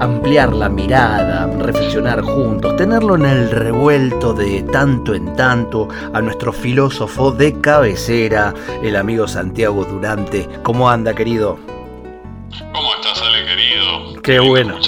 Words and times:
ampliar 0.00 0.54
la 0.54 0.68
mirada, 0.68 1.46
reflexionar 1.58 2.22
juntos, 2.22 2.76
tenerlo 2.76 3.14
en 3.14 3.26
el 3.26 3.50
revuelto 3.50 4.32
de 4.32 4.62
tanto 4.64 5.14
en 5.14 5.36
tanto 5.36 5.88
a 6.12 6.20
nuestro 6.20 6.52
filósofo 6.52 7.30
de 7.30 7.60
cabecera, 7.60 8.54
el 8.82 8.96
amigo 8.96 9.28
Santiago 9.28 9.84
Durante. 9.84 10.48
¿Cómo 10.62 10.90
anda, 10.90 11.14
querido? 11.14 11.58
Qué, 14.22 14.40
bueno. 14.40 14.78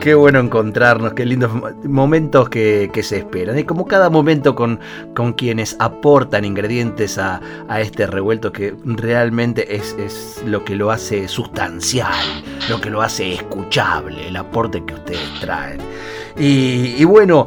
Qué 0.00 0.14
bueno 0.14 0.38
encontrarnos, 0.38 1.12
qué 1.12 1.24
lindos 1.24 1.50
momentos 1.84 2.48
que, 2.48 2.90
se 3.02 3.18
esperan. 3.18 3.58
Y 3.58 3.64
como 3.64 3.86
cada 3.86 4.10
momento 4.10 4.54
con, 4.54 4.80
con 5.14 5.32
quienes 5.32 5.76
aportan 5.78 6.44
ingredientes 6.44 7.18
a, 7.18 7.40
este 7.78 8.06
revuelto 8.06 8.52
que 8.52 8.74
realmente 8.84 9.76
es, 9.76 9.94
es, 9.98 10.42
lo 10.46 10.64
que 10.64 10.74
lo 10.74 10.90
hace 10.90 11.28
sustancial, 11.28 12.24
lo 12.68 12.80
que 12.80 12.90
lo 12.90 13.02
hace 13.02 13.34
escuchable, 13.34 14.28
el 14.28 14.36
aporte 14.36 14.84
que 14.84 14.94
ustedes 14.94 15.40
traen. 15.40 15.78
Y, 16.38 16.94
y 16.96 17.04
bueno, 17.04 17.46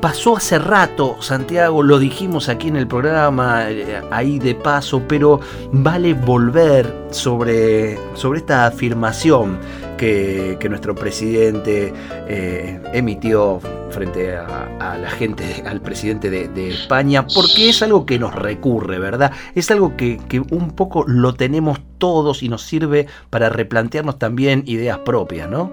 pasó 0.00 0.36
hace 0.36 0.58
rato, 0.58 1.16
Santiago, 1.20 1.82
lo 1.82 1.98
dijimos 1.98 2.48
aquí 2.48 2.68
en 2.68 2.76
el 2.76 2.86
programa, 2.86 3.70
eh, 3.70 4.02
ahí 4.10 4.38
de 4.38 4.54
paso, 4.54 5.02
pero 5.06 5.40
vale 5.72 6.14
volver 6.14 6.92
sobre, 7.10 7.98
sobre 8.14 8.40
esta 8.40 8.66
afirmación 8.66 9.58
que, 10.00 10.68
nuestro 10.70 10.94
presidente 10.94 11.92
eh, 12.26 12.80
emitió 12.94 13.60
frente 13.90 14.34
a, 14.34 14.96
la 14.98 15.10
gente, 15.10 15.62
al 15.66 15.82
presidente 15.82 16.30
de, 16.30 16.70
España, 16.70 17.26
porque 17.26 17.68
es 17.68 17.82
algo 17.82 18.06
que 18.06 18.18
nos 18.18 18.34
recurre, 18.34 18.98
¿verdad? 18.98 19.32
Es 19.54 19.70
algo 19.70 19.96
que, 19.96 20.18
un 20.50 20.74
poco 20.74 21.04
lo 21.06 21.34
tenemos 21.34 21.78
todos 21.98 22.42
y 22.42 22.48
nos 22.48 22.62
sirve 22.62 23.08
para 23.28 23.50
replantearnos 23.50 24.18
también 24.18 24.64
ideas 24.66 24.98
propias, 24.98 25.50
¿no? 25.50 25.72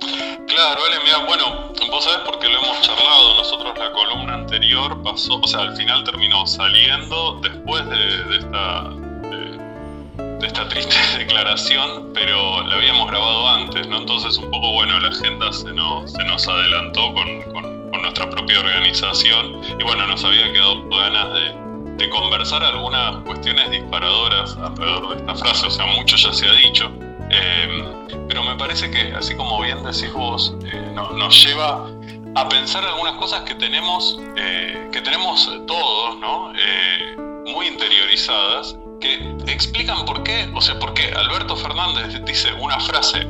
Claro, 0.00 0.80
Ale, 0.88 0.96
mira, 1.04 1.24
bueno, 1.26 1.72
vos 1.90 2.04
sabés 2.04 2.20
por 2.26 2.38
qué 2.40 2.48
lo 2.48 2.58
hemos 2.58 2.80
charlado. 2.80 3.36
Nosotros 3.36 3.78
la 3.78 3.92
columna 3.92 4.34
anterior 4.34 5.00
pasó, 5.04 5.40
o 5.40 5.46
sea, 5.46 5.60
al 5.60 5.76
final 5.76 6.02
terminó 6.02 6.46
saliendo 6.46 7.40
después 7.42 7.88
de, 7.88 8.38
esta 8.38 8.90
triste 10.48 10.94
declaración, 11.18 12.10
pero 12.14 12.62
la 12.66 12.76
habíamos 12.76 13.08
grabado 13.08 13.48
antes, 13.48 13.86
¿no? 13.86 13.98
Entonces 13.98 14.38
un 14.38 14.50
poco, 14.50 14.72
bueno, 14.72 14.98
la 15.00 15.08
agenda 15.08 15.52
se 15.52 15.72
nos, 15.72 16.14
adelantó 16.48 17.12
con, 17.14 17.50
nuestra 18.00 18.30
propia 18.30 18.58
organización 18.60 19.60
y 19.78 19.84
bueno, 19.84 20.06
nos 20.06 20.24
había 20.24 20.50
quedado 20.52 20.88
ganas 20.88 21.34
de, 21.34 21.54
de 21.96 22.08
conversar 22.08 22.64
algunas 22.64 23.16
cuestiones 23.24 23.70
disparadoras 23.70 24.56
alrededor 24.56 25.10
de 25.10 25.16
esta 25.16 25.34
frase, 25.34 25.66
o 25.66 25.70
sea, 25.70 25.84
mucho 25.86 26.16
ya 26.16 26.32
se 26.32 26.48
ha 26.48 26.52
dicho. 26.52 26.90
Eh, 27.30 27.84
pero 28.26 28.42
me 28.42 28.56
parece 28.56 28.90
que, 28.90 29.12
así 29.12 29.36
como 29.36 29.60
bien 29.60 29.82
decís 29.84 30.12
vos, 30.12 30.56
eh, 30.64 30.92
nos 30.94 31.44
lleva 31.44 31.86
a 32.34 32.48
pensar 32.48 32.84
algunas 32.84 33.14
cosas 33.14 33.42
que 33.42 33.54
tenemos, 33.54 34.18
eh, 34.36 34.88
que 34.92 35.00
tenemos 35.00 35.48
todos, 35.66 36.18
¿no? 36.18 36.52
muy 37.52 37.66
interiorizadas, 37.66 38.76
que 39.00 39.36
explican 39.46 40.04
por 40.04 40.22
qué, 40.22 40.50
o 40.54 40.60
sea, 40.60 40.78
por 40.78 40.94
qué 40.94 41.12
Alberto 41.12 41.56
Fernández 41.56 42.22
dice 42.24 42.52
una 42.54 42.78
frase 42.80 43.26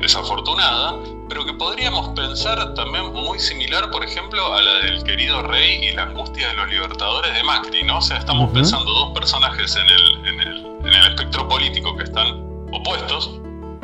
desafortunada, 0.00 0.94
pero 1.28 1.44
que 1.44 1.52
podríamos 1.54 2.08
pensar 2.10 2.74
también 2.74 3.12
muy 3.12 3.38
similar, 3.38 3.90
por 3.90 4.04
ejemplo, 4.04 4.54
a 4.54 4.62
la 4.62 4.74
del 4.80 5.02
querido 5.04 5.42
rey 5.42 5.84
y 5.84 5.92
la 5.92 6.04
angustia 6.04 6.48
de 6.48 6.54
los 6.54 6.68
libertadores 6.70 7.32
de 7.34 7.42
Macri, 7.42 7.82
¿no? 7.82 7.98
O 7.98 8.02
sea, 8.02 8.18
estamos 8.18 8.50
pensando 8.52 8.90
dos 8.92 9.12
personajes 9.12 9.76
en 9.76 9.86
el, 9.86 10.26
en 10.26 10.40
el, 10.40 10.66
en 10.84 10.94
el 10.94 11.06
espectro 11.06 11.48
político 11.48 11.96
que 11.96 12.04
están 12.04 12.28
opuestos, 12.72 13.40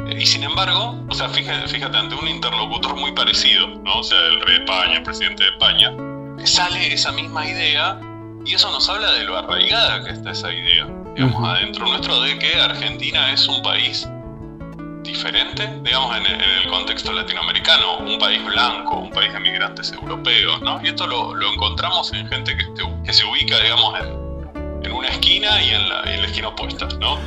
eh, 0.06 0.19
y 0.21 0.27
sin 0.27 0.43
embargo, 0.43 1.03
o 1.09 1.15
sea, 1.15 1.28
fíjate, 1.28 1.67
fíjate, 1.69 1.97
ante 1.97 2.15
un 2.15 2.28
interlocutor 2.28 2.97
muy 2.97 3.12
parecido, 3.12 3.69
¿no? 3.69 4.00
O 4.00 4.03
sea, 4.03 4.19
el 4.19 4.41
rey 4.43 4.59
de 4.59 4.65
España, 4.65 4.97
el 4.97 5.03
presidente 5.03 5.44
de 5.44 5.50
España, 5.50 5.93
sale 6.44 6.93
esa 6.93 7.12
misma 7.12 7.49
idea 7.49 7.99
y 8.44 8.55
eso 8.55 8.71
nos 8.71 8.88
habla 8.88 9.10
de 9.12 9.25
lo 9.25 9.37
arraigada 9.37 10.05
que 10.05 10.10
está 10.10 10.31
esa 10.31 10.53
idea, 10.53 10.87
digamos, 11.15 11.49
adentro 11.49 11.87
nuestro 11.87 12.21
de 12.22 12.38
que 12.38 12.60
Argentina 12.60 13.32
es 13.32 13.49
un 13.49 13.62
país 13.62 14.09
diferente, 15.03 15.69
digamos, 15.82 16.16
en 16.16 16.27
el, 16.27 16.69
contexto 16.69 17.12
latinoamericano, 17.12 17.99
un 17.99 18.19
país 18.19 18.44
blanco, 18.44 18.97
un 18.97 19.10
país 19.10 19.32
de 19.32 19.41
migrantes 19.41 19.93
europeos, 19.93 20.60
¿no? 20.62 20.81
Y 20.82 20.88
esto 20.88 21.06
lo, 21.06 21.53
encontramos 21.53 22.12
en 22.12 22.27
gente 22.28 22.56
que, 22.56 22.66
que 23.05 23.12
se 23.12 23.25
ubica, 23.25 23.59
digamos, 23.60 24.00
en, 24.00 24.84
en 24.84 24.93
una 24.93 25.09
esquina 25.09 25.62
y 25.62 25.71
en 25.71 25.88
la, 25.88 26.03
en 26.03 26.21
la 26.22 26.26
esquina 26.26 26.49
opuesta, 26.49 26.88
¿no? 27.00 27.19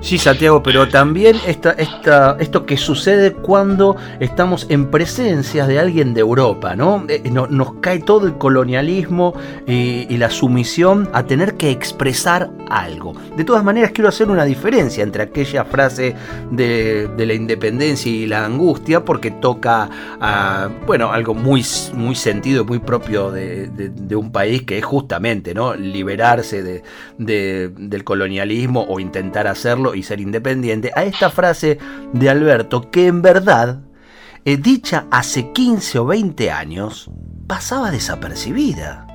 Sí, 0.00 0.16
Santiago, 0.16 0.62
pero 0.62 0.88
también 0.88 1.36
esta, 1.44 1.72
esto 1.72 2.66
que 2.66 2.76
sucede 2.76 3.32
cuando 3.32 3.96
estamos 4.20 4.66
en 4.70 4.90
presencia 4.92 5.66
de 5.66 5.80
alguien 5.80 6.14
de 6.14 6.20
Europa, 6.20 6.76
¿no? 6.76 7.04
Eh, 7.08 7.28
nos 7.30 7.74
cae 7.80 7.98
todo 7.98 8.26
el 8.28 8.38
colonialismo 8.38 9.34
y, 9.66 10.16
la 10.18 10.30
sumisión 10.30 11.08
a 11.12 11.24
tener 11.24 11.54
que 11.54 11.70
expresar 11.70 12.50
algo. 12.68 13.14
De 13.36 13.44
todas 13.44 13.62
maneras, 13.62 13.92
quiero 13.92 14.08
hacer 14.08 14.28
una 14.28 14.44
diferencia 14.44 15.04
entre 15.04 15.22
aquella 15.22 15.64
frase 15.64 16.16
de, 16.50 17.08
la 17.16 17.34
independencia 17.34 18.10
y 18.10 18.26
la 18.26 18.44
angustia, 18.44 19.04
porque 19.04 19.30
toca, 19.30 19.88
a, 20.20 20.68
bueno, 20.86 21.12
algo 21.12 21.34
muy, 21.34 21.64
muy 21.94 22.14
sentido, 22.16 22.64
muy 22.64 22.80
propio 22.80 23.30
de, 23.30 24.16
un 24.16 24.32
país 24.32 24.62
que 24.62 24.78
es 24.78 24.84
justamente, 24.84 25.54
¿no? 25.54 25.74
Liberarse 25.74 26.82
del 27.18 28.04
colonialismo 28.04 28.84
o 28.88 28.98
intentar 28.98 29.46
hacerlo 29.46 29.87
y 29.94 30.02
ser 30.02 30.20
independiente, 30.20 30.92
a 30.94 31.04
esta 31.04 31.30
frase 31.30 31.78
de 32.12 32.30
Alberto 32.30 32.90
que 32.90 33.06
en 33.06 33.22
verdad, 33.22 33.80
eh, 34.44 34.56
dicha 34.56 35.06
hace 35.10 35.52
15 35.52 35.98
o 35.98 36.06
20 36.06 36.50
años, 36.50 37.10
pasaba 37.46 37.90
desapercibida. 37.90 39.06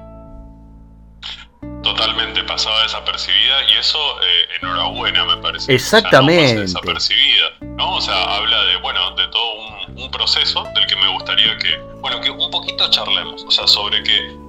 Totalmente 1.82 2.44
pasaba 2.44 2.82
desapercibida 2.84 3.64
y 3.70 3.78
eso, 3.78 4.00
eh, 4.22 4.58
enhorabuena, 4.62 5.26
me 5.26 5.38
parece. 5.38 5.74
Exactamente. 5.74 6.62
desapercibida, 6.62 7.50
¿no? 7.62 7.96
O 7.96 8.02
sea, 8.02 8.36
habla 8.36 8.64
de, 8.66 8.78
bueno, 8.78 9.12
de 9.16 9.28
todo 9.28 9.54
un, 9.88 10.02
un, 10.04 10.12
proceso 10.12 10.64
del 10.76 10.88
que 10.88 10.96
me 10.96 11.10
gustaría 11.10 11.58
que, 11.58 11.78
bueno, 12.00 12.22
que 12.22 12.32
un 12.32 12.50
poquito 12.52 12.90
charlemos, 12.90 13.44
o 13.44 13.52
sea, 13.52 13.68
sobre 13.68 14.02
que 14.04 14.43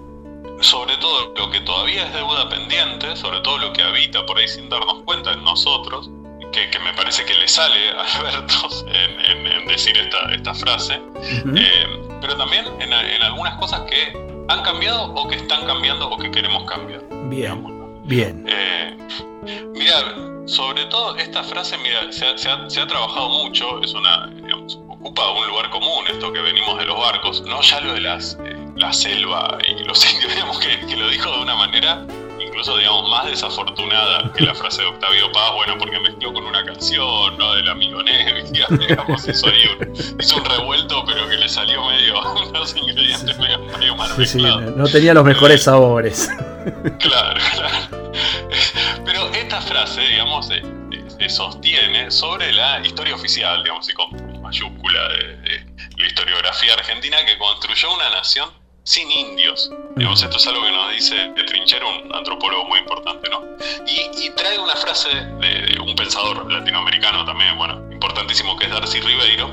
sobre 0.65 0.97
todo 0.97 1.35
lo 1.37 1.51
que 1.51 1.61
todavía 1.61 2.07
es 2.07 2.15
deuda 2.15 2.49
pendiente, 2.49 3.15
sobre 3.17 3.41
todo 3.41 3.59
lo 3.59 3.73
que 3.73 3.83
habita 3.83 4.25
por 4.27 4.39
ahí 4.39 4.49
sin 4.49 4.69
darnos 4.69 5.03
cuenta 5.05 5.33
en 5.33 5.45
nosotros, 5.45 6.11
que, 6.53 6.79
me 6.79 6.93
parece 6.95 7.25
que 7.25 7.35
le 7.35 7.49
sale 7.49 7.91
a 7.91 8.19
Alberto 8.19 8.55
en, 8.87 9.67
decir 9.67 9.97
esta, 9.97 10.33
esta 10.33 10.55
frase, 10.55 11.01
eh, 11.57 11.87
pero 12.21 12.37
también 12.37 12.65
en, 12.81 12.93
algunas 12.93 13.59
cosas 13.59 13.83
que 13.83 14.17
han 14.49 14.63
cambiado 14.63 15.13
o 15.15 15.29
que 15.29 15.37
están 15.37 15.67
cambiando 15.67 16.09
o 16.09 16.17
que 16.17 16.31
queremos 16.31 16.65
cambiar. 16.71 17.03
Bien, 17.29 18.03
bien. 18.05 18.45
Eh, 18.47 18.97
mira, 19.73 20.47
sobre 20.47 20.85
todo 20.87 21.17
esta 21.17 21.43
frase, 21.43 21.77
mira, 21.79 22.11
se 22.13 22.27
ha, 22.27 22.39
se 22.71 22.81
ha, 22.81 22.87
trabajado 22.87 23.29
mucho, 23.31 23.81
es 23.83 23.93
una, 23.95 24.29
digamos, 24.29 24.79
ocupa 24.89 25.31
un 25.33 25.47
lugar 25.49 25.71
común 25.71 26.05
esto 26.09 26.33
que 26.33 26.41
venimos 26.41 26.79
de 26.79 26.87
los 26.87 26.99
barcos, 26.99 27.43
no 27.43 27.61
ya 27.61 27.81
lo 27.81 27.95
de 27.95 28.01
las... 28.01 28.39
Eh, 28.45 28.64
la 28.77 28.93
selva 28.93 29.59
y 29.67 29.85
los 29.85 30.05
indios, 30.13 30.33
digamos 30.33 30.59
que, 30.59 30.87
que, 30.87 30.97
lo 30.97 31.09
dijo 31.09 31.31
de 31.31 31.43
una 31.43 31.55
manera 31.55 32.07
incluso, 32.55 32.77
digamos, 32.77 33.11
más 33.11 33.27
desafortunada 33.27 34.33
que 34.33 34.45
la 34.45 34.55
frase 34.55 34.83
de 34.83 34.89
Octavio 34.89 35.33
Paz, 35.33 35.53
bueno, 35.55 35.77
porque 35.77 35.99
mezcló 35.99 36.33
con 36.33 36.45
una 36.45 36.65
canción, 36.65 37.37
¿no? 37.37 37.53
Del 37.55 37.69
amigo 37.69 38.01
Nevis, 38.03 38.53
digamos, 38.53 39.27
hizo 39.29 39.49
ahí 39.49 39.63
un, 39.81 40.21
hizo 40.21 40.37
un 40.37 40.45
revuelto, 40.45 41.05
pero 41.05 41.29
que 41.29 41.37
le 41.37 41.49
salió 41.49 41.85
medio, 41.85 42.15
unos 42.49 42.77
ingredientes 42.77 43.37
medio, 43.39 43.59
medio 43.59 43.97
mal 43.97 44.09
sí, 44.17 44.27
sí, 44.27 44.43
no 44.77 44.87
tenía 44.87 45.15
los 45.15 45.25
mejores 45.25 45.63
eh, 45.63 45.65
sabores. 45.65 46.31
Claro, 47.01 47.41
claro. 47.55 48.13
Pero 49.05 49.29
esta 49.33 49.61
frase, 49.61 50.01
digamos, 50.03 50.47
se, 50.47 50.63
se 51.09 51.29
sostiene 51.29 52.11
sobre 52.11 52.53
la 52.53 52.81
historia 52.87 53.17
oficial, 53.17 53.65
digamos, 53.65 53.89
y 53.91 53.95
con 53.95 54.41
mayúscula 54.41 55.09
de, 55.09 55.37
de 55.39 55.67
la 55.99 56.07
historiografía 56.07 56.75
argentina 56.75 57.17
que 57.25 57.37
construyó 57.37 57.93
una 57.93 58.11
nación 58.11 58.64
sin 58.85 59.11
indios. 59.11 59.71
Digamos, 59.97 60.23
esto 60.23 60.37
es 60.37 60.47
algo 60.47 60.63
que 60.63 60.73
nos 60.73 60.93
dice 60.93 61.15
de 61.15 61.45
Trinchero, 61.45 61.87
un 61.89 62.15
antropólogo 62.15 62.67
muy 62.67 62.79
importante, 62.79 63.29
¿no? 63.31 63.43
Y, 63.87 64.31
trae 64.31 64.59
una 64.59 64.77
frase 64.77 65.09
de, 65.09 65.79
un 65.81 65.95
pensador 65.97 66.51
latinoamericano 66.51 67.25
también, 67.25 67.57
bueno, 67.57 67.81
importantísimo, 67.91 68.57
que 68.57 68.67
es 68.67 68.73
Darcy 68.73 69.01
Ribeiro, 69.01 69.51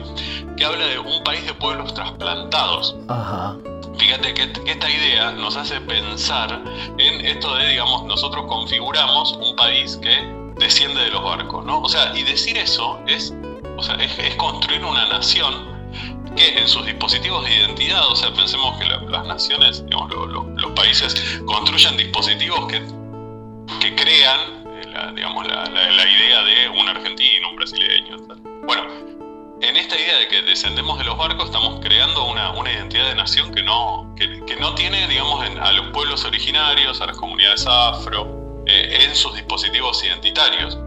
que 0.57 0.66
habla 0.66 0.86
de 0.86 1.00
un 1.00 1.24
país 1.24 1.45
de 1.45 1.54
pueblos 1.54 1.94
trasplantados. 1.94 2.95
Ajá. 3.07 3.57
fíjate 3.98 4.33
que, 4.33 4.51
esta 4.66 4.89
idea 4.89 5.31
nos 5.31 5.56
hace 5.56 5.80
pensar 5.81 6.62
en 6.98 7.25
esto 7.25 7.56
de, 7.56 7.69
digamos, 7.69 8.04
nosotros 8.04 8.45
configuramos 8.48 9.34
un 9.34 9.56
país 9.56 9.98
que 10.01 10.42
desciende 10.57 11.01
de 11.01 11.12
los 11.12 11.24
barcos, 11.24 11.63
¿no? 11.66 11.81
O 11.81 11.89
sea, 11.89 12.12
y 12.16 12.24
decir 12.24 12.57
eso 12.57 13.00
es, 13.07 13.34
o 13.77 13.84
sea, 13.84 13.95
es, 13.95 14.36
construir 14.36 14.84
una 14.84 15.07
nación 15.07 15.70
que 16.36 16.57
en 16.57 16.68
sus 16.68 16.86
dispositivos 16.86 17.44
de 17.45 17.56
identidad, 17.56 18.07
o 18.07 18.16
sea, 18.16 18.33
pensemos 18.33 18.78
que 18.80 18.86
las 18.86 19.25
naciones, 19.25 19.83
digamos, 19.86 20.12
los 20.12 20.72
países 20.72 21.42
construyen 21.45 21.98
dispositivos 21.98 22.68
que, 22.68 22.81
que 23.80 23.95
crean 23.95 24.39
eh, 24.68 24.88
la, 24.94 25.12
digamos, 25.12 25.48
la, 25.48 26.10
idea 26.10 26.44
de 26.44 26.69
un 26.69 26.88
argentino, 26.88 27.50
un 27.50 27.56
brasileño. 27.57 28.18
Bueno, 28.66 28.83
en 29.62 29.78
esta 29.78 29.98
idea 29.98 30.18
de 30.18 30.28
que 30.28 30.42
descendemos 30.44 30.98
de 30.98 31.06
los 31.06 31.18
barcos 31.18 31.45
estamos 31.45 31.80
creando 31.81 32.25
una, 32.25 32.51
identidad 32.72 33.10
de 33.10 33.16
nación 33.16 33.54
que 33.54 33.63
no, 33.63 34.13
que, 34.16 34.56
no 34.60 34.74
tiene, 34.75 35.07
digamos, 35.07 35.45
a 35.60 35.72
los 35.74 35.88
pueblos 35.88 36.24
originarios, 36.25 37.01
a 37.01 37.07
las 37.07 37.18
comunidades 37.18 37.66
afro, 37.68 38.63
eh, 38.68 39.06
en 39.06 39.16
sus 39.16 39.36
dispositivos 39.36 40.04
identitarios. 40.04 40.77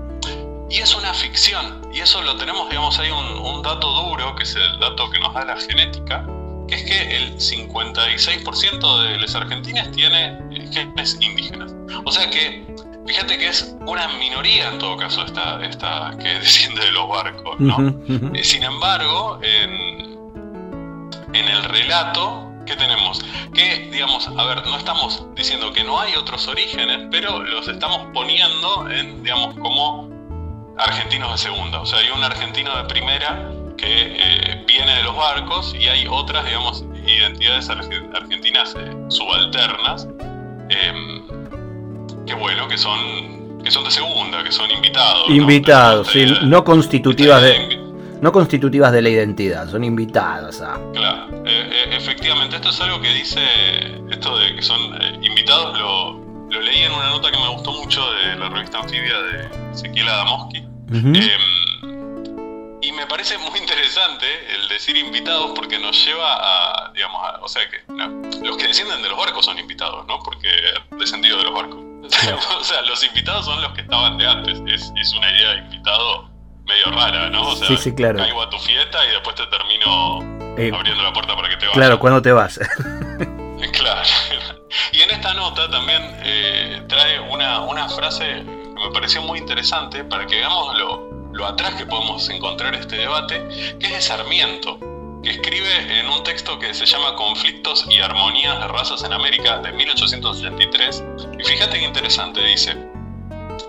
Y 0.75 0.79
es 0.79 0.93
una 0.93 1.15
ficción, 1.15 1.82
y 1.93 2.00
eso 2.00 2.21
lo 2.23 2.37
tenemos, 2.37 2.69
digamos, 2.69 2.99
hay 2.99 3.09
un, 3.09 3.62
dato 3.62 3.93
duro, 3.93 4.35
que 4.35 4.43
es 4.43 4.56
el 4.56 4.81
dato 4.81 5.09
que 5.09 5.21
nos 5.21 5.32
da 5.32 5.44
la 5.44 5.56
genética, 5.56 6.26
que 6.67 6.75
es 6.75 6.82
que 6.82 7.17
el 7.17 7.37
56% 7.37 9.03
de 9.05 9.19
los 9.19 9.37
argentinos 9.37 9.88
tiene 9.93 10.37
genes 10.73 11.17
indígenas. 11.21 11.73
O 12.05 12.11
sea 12.11 12.29
que 12.29 12.67
Fíjate 13.06 13.37
que 13.37 13.49
es 13.49 13.76
una 13.87 14.09
minoría 14.19 14.71
en 14.71 14.79
todo 14.79 14.97
caso 14.97 15.26
esta, 15.26 15.62
esta 15.62 16.17
que 16.19 16.29
desciende 16.41 16.87
de 16.87 16.91
los 16.93 17.06
barcos, 17.06 17.61
¿no? 17.61 17.76
Eh, 18.35 18.43
sin 18.43 18.62
embargo, 18.62 19.38
en, 19.43 20.32
en 21.35 21.49
el 21.49 21.65
relato, 21.65 22.50
¿qué 22.67 22.75
tenemos? 22.76 23.23
Que, 23.53 23.91
digamos, 23.93 24.26
a 24.26 24.44
ver, 24.44 24.67
no 24.67 24.79
estamos 24.79 25.26
diciendo 25.37 25.71
que 25.73 25.85
no 25.85 26.00
hay 26.00 26.15
otros 26.17 26.49
orígenes, 26.49 27.06
pero 27.11 27.44
los 27.44 27.69
estamos 27.69 28.09
poniendo 28.15 28.91
en, 28.91 29.23
digamos, 29.23 29.55
como 29.59 30.13
argentinos 30.79 31.32
de 31.32 31.38
segunda. 31.38 31.81
O 31.81 31.87
sea, 31.87 31.99
hay 31.99 32.11
un 32.11 32.23
argentino 32.23 32.76
de 32.76 32.85
primera 32.85 33.50
que 33.76 34.17
eh, 34.19 34.65
viene 34.67 34.94
de 34.94 35.03
los 35.03 35.17
barcos 35.17 35.75
y 35.79 35.88
hay 35.88 36.06
otras, 36.09 36.44
digamos, 36.44 36.85
identidades 37.06 37.69
argentinas 37.69 38.75
eh, 38.79 38.94
subalternas. 39.09 40.09
Em, 40.71 41.25
Qué 42.26 42.35
bueno, 42.35 42.67
que 42.69 42.79
son, 42.79 43.62
que 43.62 43.71
son 43.71 43.85
de 43.85 43.91
segunda, 43.91 44.43
que 44.43 44.50
son 44.50 44.71
invitados. 44.71 45.29
Invitados, 45.29 46.09
sí, 46.09 46.26
no 46.43 46.65
constitutivas 46.65 47.43
de, 47.43 47.79
no 48.21 48.32
constitutivas 48.32 48.93
de 48.93 49.03
la 49.03 49.11
identidad, 49.11 49.69
son 49.71 49.85
invitados 49.85 50.61
a. 50.62 50.81
Claro, 50.94 51.26
eh, 51.44 51.71
eh, 51.71 51.97
efectivamente, 51.97 52.56
esto 52.56 52.71
es 52.71 52.81
algo 52.81 53.00
que 53.00 53.12
dice, 53.12 53.41
esto 54.11 54.38
de 54.38 54.56
que 54.56 54.62
son 54.62 54.81
eh, 55.03 55.19
invitados, 55.21 55.79
lo, 55.79 56.12
lo, 56.50 56.61
leí 56.62 56.82
en 56.82 56.93
una 56.93 57.11
nota 57.11 57.31
que 57.31 57.38
me 57.38 57.49
gustó 57.49 57.73
mucho 57.73 58.00
de 58.12 58.37
la 58.37 58.49
revista 58.49 58.79
Anfibia 58.79 59.19
de 59.21 59.63
Ezequiel 59.75 60.09
Adamoski. 60.09 60.59
Em, 60.93 61.65
y 62.81 62.93
me 62.93 63.06
parece 63.06 63.38
muy 63.38 63.59
interesante 63.59 64.26
el 64.55 64.69
decir 64.69 64.97
invitados 64.97 65.53
porque 65.55 65.79
nos 65.79 66.05
lleva 66.05 66.37
a, 66.38 66.93
digamos, 66.93 67.21
o 67.41 67.49
sea 67.49 67.62
que 67.69 67.82
los 68.43 68.56
que 68.56 68.69
descienden 68.69 69.03
de 69.03 69.09
los 69.09 69.19
barcos 69.19 69.47
son 69.47 69.59
invitados, 69.59 70.06
¿no? 70.06 70.19
Porque 70.21 70.50
descendido 70.99 71.38
de 71.38 71.44
los 71.44 71.55
barcos. 71.55 71.79
o 72.61 72.65
sea, 72.65 72.82
los 72.82 73.03
invitados 73.05 73.47
son 73.47 73.62
los 73.62 73.73
que 73.73 73.81
estaban 73.81 74.19
de 74.19 74.26
antes. 74.26 74.61
Es, 74.67 75.12
una 75.15 75.31
idea 75.32 75.50
de 75.50 75.59
invitado 75.59 76.31
medio 76.65 76.87
rara, 76.93 77.31
¿no? 77.31 77.49
O 77.49 77.56
sea, 77.56 77.69
sí, 77.69 77.76
sí, 77.76 77.94
claro. 77.94 78.19
caigo 78.19 78.43
a 78.43 78.50
tu 78.50 78.59
fiesta 78.59 79.05
y 79.06 79.11
después 79.11 79.35
te 79.37 79.47
termino 79.47 80.21
eh, 80.59 80.71
abriendo 80.75 81.03
la 81.03 81.12
puerta 81.12 81.35
para 81.35 81.49
que 81.49 81.56
te 81.56 81.67
vayas. 81.67 81.75
Claro, 81.75 81.99
¿cuándo 81.99 82.23
te 82.23 82.32
vas? 82.32 82.61
claro. 83.73 84.03
Y 84.91 85.03
en 85.03 85.11
esta 85.11 85.35
nota 85.35 85.71
también 85.71 86.03
eh, 86.25 86.82
trae 86.88 87.21
una, 87.21 87.61
una 87.61 87.88
frase 87.88 88.44
pareció 88.94 89.20
muy 89.20 89.38
interesante 89.38 90.05
para 90.05 90.26
que 90.26 90.37
veamos 90.37 90.79
lo, 90.79 91.11
lo 91.32 91.46
atrás 91.46 91.75
que 91.75 91.85
podemos 91.85 92.26
encontrar 92.31 92.75
este 92.75 92.96
debate, 92.96 93.46
que 93.79 93.87
es 93.87 93.93
de 93.93 94.00
Sarmiento 94.00 94.79
que 95.25 95.31
escribe 95.31 95.99
en 95.99 96.06
un 96.06 96.23
texto 96.23 96.58
que 96.58 96.75
se 96.75 96.85
llama 96.85 97.14
Conflictos 97.17 97.87
y 97.88 97.99
Armonías 97.99 98.61
de 98.61 98.69
Razas 98.69 99.02
en 99.05 99.12
América 99.12 99.58
de 99.58 99.73
1883. 99.73 101.02
Y 101.38 101.44
fíjate 101.44 101.79
qué 101.79 101.85
interesante, 101.85 102.44
dice, 102.44 102.76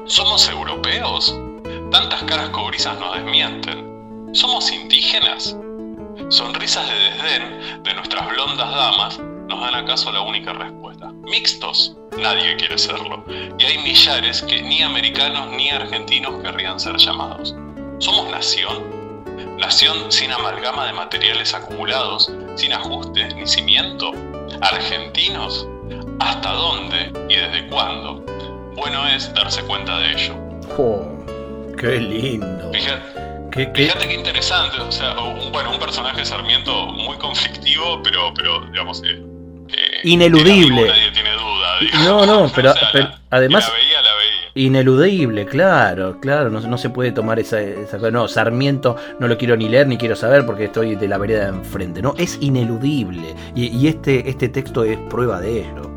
¿somos 0.05 0.49
europeos? 0.49 1.33
Tantas 1.91 2.23
caras 2.23 2.49
cobrizas 2.49 2.99
nos 2.99 3.15
desmienten. 3.15 4.33
¿Somos 4.33 4.69
indígenas? 4.69 5.55
Sonrisas 6.27 6.89
de 6.89 6.95
desdén 6.95 7.83
de 7.83 7.93
nuestras 7.93 8.27
blondas 8.27 8.69
damas 8.69 9.19
nos 9.47 9.61
dan 9.61 9.75
acaso 9.75 10.11
la 10.11 10.21
única 10.21 10.51
respuesta. 10.51 10.94
Mixtos, 11.25 11.95
nadie 12.17 12.55
quiere 12.57 12.77
serlo. 12.77 13.23
Y 13.57 13.63
hay 13.63 13.77
millares 13.79 14.41
que 14.43 14.61
ni 14.61 14.81
americanos 14.81 15.49
ni 15.51 15.69
argentinos 15.69 16.41
querrían 16.41 16.79
ser 16.79 16.97
llamados. 16.97 17.55
¿Somos 17.99 18.29
nación? 18.29 19.57
Nación 19.57 20.11
sin 20.11 20.31
amalgama 20.31 20.85
de 20.85 20.93
materiales 20.93 21.53
acumulados, 21.53 22.31
sin 22.55 22.73
ajustes 22.73 23.35
ni 23.35 23.47
cimiento. 23.47 24.11
Argentinos. 24.61 25.67
¿Hasta 26.19 26.51
dónde 26.51 27.11
y 27.29 27.35
desde 27.35 27.67
cuándo? 27.67 28.23
Bueno 28.75 29.07
es 29.07 29.33
darse 29.33 29.63
cuenta 29.63 29.97
de 29.97 30.11
ello. 30.11 30.35
Oh, 30.77 31.07
¡Qué 31.77 31.99
lindo! 31.99 32.71
Fíjate, 32.71 34.07
¿Qué, 34.07 34.13
interesante. 34.13 34.79
O 34.79 34.91
sea, 34.91 35.17
un, 35.19 35.51
bueno, 35.51 35.71
un 35.71 35.79
personaje 35.79 36.25
Sarmiento 36.25 36.87
muy 36.87 37.17
conflictivo, 37.17 38.01
pero, 38.03 38.33
pero 38.35 38.61
digamos, 38.67 39.01
eh, 39.05 39.21
eh 39.69 39.99
ineludible. 40.03 40.87
nadie 40.87 41.11
tiene 41.11 41.31
duda. 41.31 42.03
No, 42.03 42.25
no, 42.25 42.51
pero, 42.55 42.73
además 43.29 43.71
Ineludible, 44.57 45.45
claro, 45.45 46.17
claro, 46.21 46.49
no, 46.49 46.77
se 46.77 46.89
puede 46.89 47.11
tomar 47.11 47.39
esa, 47.39 47.59
esa 47.59 47.97
No, 48.09 48.25
Sarmiento 48.29 48.95
no 49.19 49.27
lo 49.27 49.37
quiero 49.37 49.57
ni 49.57 49.67
leer 49.67 49.85
ni 49.85 49.97
quiero 49.97 50.15
saber 50.15 50.45
porque 50.45 50.65
estoy 50.65 50.95
de 50.95 51.09
la 51.09 51.17
vereda 51.17 51.51
de 51.51 51.57
enfrente, 51.57 52.01
¿no? 52.01 52.15
Es 52.17 52.37
ineludible 52.39 53.35
y, 53.53 53.85
este, 53.85 54.29
este 54.29 54.47
texto 54.47 54.85
es 54.85 54.97
prueba 55.09 55.41
de 55.41 55.59
ello. 55.59 55.94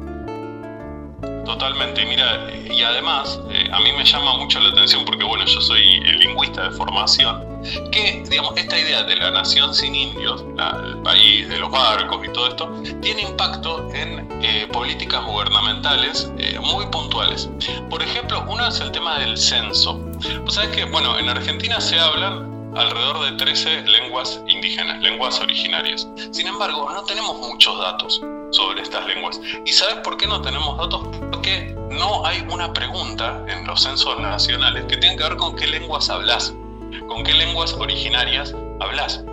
Totalmente, 1.49 2.05
mira, 2.05 2.47
y 2.71 2.83
además 2.83 3.41
eh, 3.51 3.71
a 3.73 3.81
mí 3.81 3.91
me 3.93 4.05
llama 4.05 4.37
mucho 4.37 4.61
la 4.61 4.69
atención 4.69 5.03
porque 5.07 5.25
bueno, 5.25 5.47
yo 5.47 5.63
soy 5.63 5.99
lingüista 6.01 6.65
de 6.65 6.71
formación, 6.73 7.63
que 7.91 8.23
digamos, 8.29 8.55
esta 8.55 8.79
idea 8.79 9.03
de 9.05 9.17
la 9.17 9.31
nación 9.31 9.73
sin 9.75 9.95
indios, 9.95 10.45
el 10.85 10.99
país 10.99 11.49
de 11.49 11.59
los 11.59 11.71
barcos 11.71 12.21
y 12.23 12.31
todo 12.35 12.49
esto, 12.49 12.71
tiene 13.01 13.23
impacto 13.23 13.89
en 13.95 14.29
eh, 14.43 14.69
políticas 14.71 15.25
gubernamentales 15.25 16.31
eh, 16.37 16.61
muy 16.61 16.85
puntuales. 16.89 17.49
Por 17.89 18.03
ejemplo, 18.03 18.45
uno 18.47 18.69
es 18.69 18.79
el 18.81 18.93
tema 18.93 19.19
del 19.19 19.39
censo. 19.39 19.99
Pues 20.43 20.53
sabes 20.53 20.77
que, 20.77 20.85
bueno, 20.85 21.19
en 21.19 21.31
Argentina 21.31 21.81
se 21.81 21.99
hablan 21.99 22.75
alrededor 22.77 23.25
de 23.25 23.33
13 23.39 23.87
lenguas 23.87 24.39
indígenas, 24.49 25.01
lenguas 25.01 25.41
originarias. 25.41 26.07
Sin 26.31 26.47
embargo, 26.47 26.91
no 26.93 27.05
tenemos 27.05 27.39
muchos 27.39 27.79
datos 27.79 28.21
sobre 28.51 28.83
estas 28.83 29.07
lenguas. 29.07 29.41
¿Y 29.65 29.73
sabes 29.73 29.97
por 29.97 30.17
qué 30.17 30.27
no 30.27 30.41
tenemos 30.41 30.77
datos? 30.79 31.07
Porque 31.31 31.75
no 31.91 32.25
hay 32.27 32.45
una 32.51 32.73
pregunta 32.73 33.45
en 33.49 33.67
los 33.67 33.83
censos 33.83 34.19
nacionales 34.21 34.85
que 34.87 34.97
tenga 34.97 35.17
que 35.17 35.23
ver 35.25 35.37
con 35.37 35.57
qué 35.57 35.67
lenguas 35.67 36.11
hablas, 36.11 36.55
con 37.09 37.25
qué 37.25 37.35
lenguas 37.35 37.73
originarias 37.75 38.55
hablas. 38.81 39.25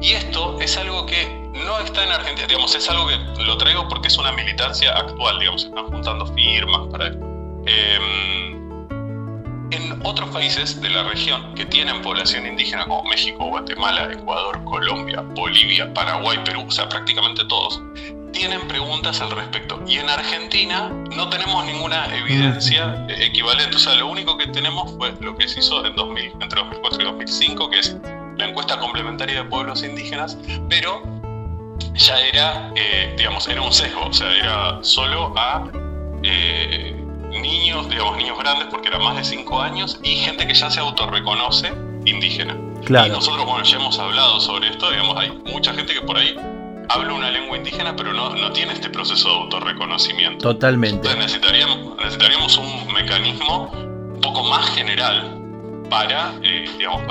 Y 0.00 0.12
esto 0.12 0.58
es 0.60 0.76
algo 0.76 1.06
que 1.06 1.26
no 1.52 1.78
está 1.80 2.04
en 2.04 2.12
Argentina, 2.12 2.46
digamos, 2.46 2.74
es 2.74 2.88
algo 2.88 3.06
que 3.06 3.42
lo 3.42 3.58
traigo 3.58 3.88
porque 3.88 4.08
es 4.08 4.18
una 4.18 4.32
militancia 4.32 4.96
actual, 4.96 5.38
digamos, 5.38 5.64
están 5.64 5.86
juntando 5.86 6.26
firmas 6.26 6.88
para 6.90 7.12
en 9.70 10.00
otros 10.04 10.30
países 10.30 10.80
de 10.80 10.90
la 10.90 11.02
región 11.04 11.54
que 11.54 11.64
tienen 11.66 12.02
población 12.02 12.46
indígena 12.46 12.84
como 12.84 13.04
México, 13.04 13.46
Guatemala, 13.46 14.12
Ecuador, 14.12 14.62
Colombia, 14.64 15.20
Bolivia, 15.20 15.92
Paraguay, 15.94 16.38
Perú, 16.44 16.64
o 16.66 16.70
sea, 16.70 16.88
prácticamente 16.88 17.44
todos, 17.44 17.82
tienen 18.32 18.66
preguntas 18.68 19.20
al 19.20 19.30
respecto. 19.30 19.82
Y 19.86 19.98
en 19.98 20.08
Argentina 20.08 20.88
no 21.14 21.28
tenemos 21.28 21.64
ninguna 21.64 22.06
evidencia 22.16 23.06
equivalente. 23.08 23.76
O 23.76 23.78
sea, 23.78 23.94
lo 23.94 24.08
único 24.08 24.36
que 24.38 24.46
tenemos 24.48 24.92
fue 24.96 25.12
lo 25.20 25.36
que 25.36 25.48
se 25.48 25.60
hizo 25.60 25.84
en 25.84 25.94
2000, 25.96 26.32
entre 26.40 26.60
2004 26.60 27.00
y 27.00 27.04
2005, 27.04 27.70
que 27.70 27.78
es 27.78 27.96
la 28.38 28.48
encuesta 28.48 28.78
complementaria 28.78 29.42
de 29.42 29.48
pueblos 29.48 29.82
indígenas, 29.82 30.38
pero 30.68 31.02
ya 31.94 32.18
era, 32.20 32.72
eh, 32.76 33.14
digamos, 33.16 33.48
era 33.48 33.60
un 33.62 33.72
sesgo, 33.72 34.06
o 34.06 34.12
sea, 34.12 34.34
era 34.34 34.78
solo 34.82 35.34
a 35.36 35.70
eh, 36.22 36.99
niños, 37.30 37.88
digamos, 37.88 38.16
niños 38.16 38.38
grandes, 38.38 38.68
porque 38.70 38.88
eran 38.88 39.02
más 39.02 39.16
de 39.16 39.24
5 39.24 39.60
años, 39.60 39.98
y 40.02 40.16
gente 40.16 40.46
que 40.46 40.54
ya 40.54 40.70
se 40.70 40.80
autorreconoce 40.80 41.72
indígena. 42.04 42.56
Claro. 42.84 43.08
Y 43.08 43.10
nosotros, 43.10 43.44
bueno, 43.46 43.64
ya 43.64 43.76
hemos 43.76 43.98
hablado 43.98 44.40
sobre 44.40 44.68
esto, 44.68 44.90
digamos, 44.90 45.16
hay 45.16 45.30
mucha 45.52 45.72
gente 45.72 45.94
que 45.94 46.00
por 46.00 46.16
ahí 46.16 46.34
habla 46.88 47.12
una 47.12 47.30
lengua 47.30 47.56
indígena, 47.56 47.94
pero 47.94 48.12
no, 48.12 48.34
no 48.34 48.52
tiene 48.52 48.72
este 48.72 48.90
proceso 48.90 49.28
de 49.28 49.34
autorreconocimiento. 49.34 50.52
Totalmente. 50.52 50.96
Entonces 50.96 51.18
necesitaríamos, 51.18 51.96
necesitaríamos 51.96 52.56
un 52.58 52.92
mecanismo 52.92 53.70
un 53.72 54.20
poco 54.20 54.42
más 54.44 54.68
general 54.70 55.36
para, 55.88 56.32
eh, 56.42 56.68
digamos, 56.78 57.02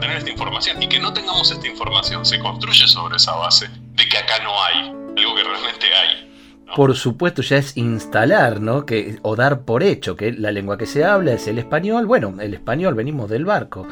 tener 0.00 0.16
esta 0.16 0.30
información 0.30 0.82
y 0.82 0.88
que 0.88 0.98
no 0.98 1.12
tengamos 1.12 1.50
esta 1.50 1.66
información 1.66 2.24
se 2.24 2.38
construye 2.38 2.86
sobre 2.86 3.16
esa 3.16 3.34
base 3.36 3.68
de 3.92 4.08
que 4.08 4.18
acá 4.18 4.42
no 4.42 4.52
hay 4.64 4.92
algo 5.16 5.34
que 5.34 5.44
realmente 5.44 5.86
hay. 5.94 6.33
Por 6.74 6.96
supuesto, 6.96 7.42
ya 7.42 7.56
es 7.58 7.76
instalar, 7.76 8.60
¿no? 8.60 8.84
Que, 8.84 9.18
o 9.22 9.36
dar 9.36 9.62
por 9.62 9.82
hecho 9.82 10.16
que 10.16 10.32
la 10.32 10.50
lengua 10.50 10.76
que 10.76 10.86
se 10.86 11.04
habla 11.04 11.32
es 11.32 11.46
el 11.46 11.58
español. 11.58 12.06
Bueno, 12.06 12.34
el 12.40 12.54
español, 12.54 12.94
venimos 12.94 13.30
del 13.30 13.44
barco. 13.44 13.86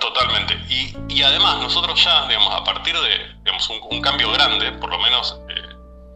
Totalmente. 0.00 0.54
Y, 0.68 1.22
además 1.22 1.58
nosotros 1.58 2.02
ya, 2.02 2.26
digamos, 2.28 2.54
a 2.54 2.64
partir 2.64 2.94
de 2.94 3.34
digamos, 3.44 3.68
un, 3.90 4.00
cambio 4.00 4.30
grande, 4.32 4.72
por 4.72 4.90
lo 4.90 4.98
menos 4.98 5.40
eh, 5.48 5.54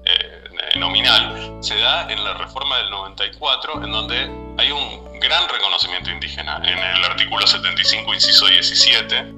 eh, 0.04 0.78
nominal, 0.78 1.58
se 1.60 1.76
da 1.76 2.10
en 2.10 2.22
la 2.24 2.34
reforma 2.34 2.78
del 2.78 2.90
94, 2.90 3.84
en 3.84 3.92
donde 3.92 4.30
hay 4.58 4.70
un 4.70 5.20
gran 5.20 5.48
reconocimiento 5.48 6.10
indígena. 6.10 6.60
En 6.64 6.78
el 6.78 7.04
artículo 7.04 7.46
75, 7.46 8.14
inciso 8.14 8.46
17, 8.46 9.34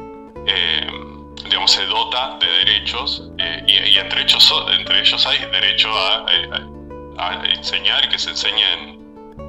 eh, 0.47 0.87
digamos, 1.45 1.73
se 1.73 1.85
dota 1.87 2.39
de 2.41 2.47
derechos 2.47 3.31
y, 3.67 3.99
entre, 3.99 4.23
entre 4.23 5.01
ellos 5.01 5.27
hay 5.27 5.39
derecho 5.51 5.91
a, 5.97 6.27
enseñar 7.55 8.05
y 8.05 8.09
que 8.09 8.19
se 8.19 8.31
enseñen 8.31 8.99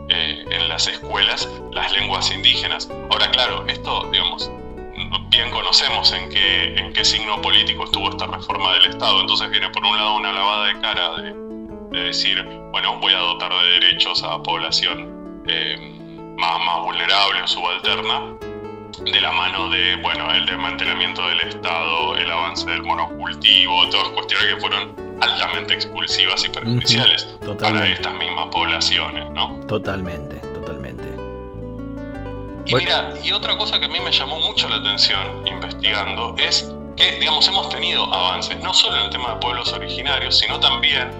en 0.09 0.69
las 0.69 0.87
escuelas 0.87 1.49
las 1.71 1.91
lenguas 1.91 2.31
indígenas. 2.31 2.89
Ahora, 3.11 3.29
claro, 3.31 3.65
esto, 3.67 4.07
digamos, 4.11 4.49
bien 5.29 5.51
conocemos 5.51 6.11
en 6.13 6.29
qué, 6.29 6.75
en 6.75 6.93
qué 6.93 7.03
signo 7.03 7.41
político 7.41 7.83
estuvo 7.83 8.09
esta 8.09 8.27
reforma 8.27 8.73
del 8.73 8.85
Estado. 8.85 9.21
Entonces 9.21 9.49
viene 9.49 9.69
por 9.69 9.83
un 9.83 9.95
lado 9.95 10.15
una 10.15 10.31
lavada 10.31 10.67
de 10.67 10.79
cara 10.79 11.11
de, 11.17 11.45
decir, 12.01 12.43
bueno, 12.71 12.99
voy 12.99 13.13
a 13.13 13.19
dotar 13.19 13.51
de 13.53 13.79
derechos 13.79 14.21
a 14.23 14.41
población 14.43 15.43
eh, 15.47 15.77
más, 16.37 16.59
más 16.65 16.81
vulnerable 16.81 17.41
o 17.41 17.47
subalterna, 17.47 18.37
de 19.03 19.21
la 19.21 19.31
mano 19.31 19.69
de, 19.69 19.95
bueno, 19.97 20.31
el 20.31 20.45
desmantelamiento 20.45 21.27
del 21.27 21.41
Estado, 21.41 22.15
el 22.15 22.31
avance 22.31 22.65
del 22.69 22.83
monocultivo, 22.83 23.89
todas 23.89 24.09
cuestiones 24.09 24.55
que 24.55 24.61
fueron 24.61 24.95
altamente 25.21 25.73
expulsivas 25.73 26.43
y 26.45 26.49
perjudiciales 26.49 27.23
para 27.59 27.87
estas 27.87 28.13
mismas 28.15 28.47
poblaciones, 28.51 29.29
¿no? 29.31 29.59
Totalmente. 29.67 30.41
Y 32.67 32.73
mira, 32.75 33.13
y 33.23 33.31
otra 33.31 33.55
cosa 33.57 33.79
que 33.79 33.85
a 33.85 33.89
mí 33.89 33.99
me 33.99 34.11
llamó 34.11 34.39
mucho 34.39 34.67
la 34.67 34.77
atención 34.77 35.47
investigando 35.47 36.35
es 36.39 36.73
que, 36.97 37.19
digamos, 37.19 37.47
hemos 37.47 37.69
tenido 37.69 38.11
avances, 38.11 38.59
no 38.59 38.73
solo 38.73 38.97
en 38.97 39.03
el 39.03 39.09
tema 39.11 39.35
de 39.35 39.39
pueblos 39.39 39.71
originarios, 39.71 40.39
sino 40.39 40.59
también 40.59 41.11